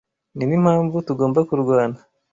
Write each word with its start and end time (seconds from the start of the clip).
Ninimpamvu 0.35 0.95
tugomba 1.07 1.39
kurwana. 1.49 1.97